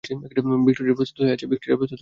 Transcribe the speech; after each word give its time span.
Victoria 0.63 0.97
প্রস্তুত 0.99 1.19
রয়েছে। 1.21 1.45